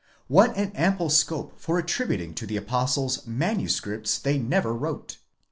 [0.27, 5.17] What an ample scope for attributing to the Apostles manuscripts they never wrote!